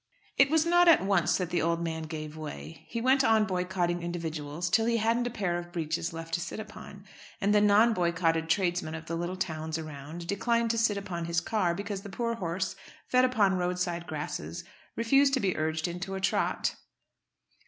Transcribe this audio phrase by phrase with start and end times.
[0.35, 2.85] It was not at once that the old man gave way.
[2.89, 6.59] He went on boycotting individuals till he hadn't a pair of breeches left to sit
[6.59, 7.05] upon,
[7.39, 11.39] and the non boycotted tradesmen of the little towns around declined to sit upon his
[11.39, 12.75] car, because the poor horse,
[13.09, 14.63] fed upon roadside grasses,
[14.95, 16.75] refused to be urged into a trot.